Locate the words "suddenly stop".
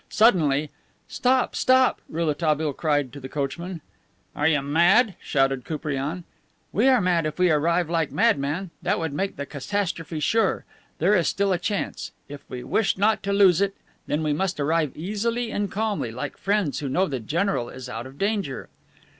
0.09-1.55